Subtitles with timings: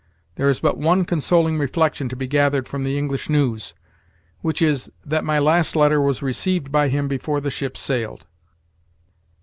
[0.33, 3.75] There is but one consoling reflection to be gathered from the English news,
[4.39, 8.25] which is, that my last letter was received by him before the ship sailed."